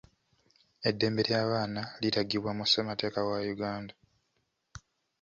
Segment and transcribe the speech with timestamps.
[0.89, 3.93] Eddembe ly'abaana liragibwa mu ssemateeka wa Uganda.